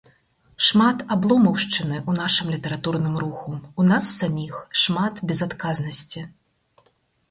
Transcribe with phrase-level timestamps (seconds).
[0.67, 3.51] Шмат абломаўшчыны ў нашым літаратурным руху,
[3.85, 6.31] у нас саміх, шмат безадказнасці.